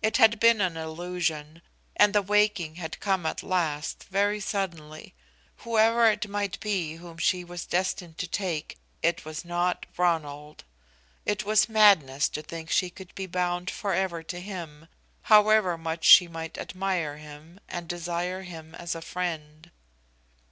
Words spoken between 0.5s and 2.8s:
an illusion, and the waking